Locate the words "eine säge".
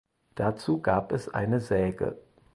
1.29-2.17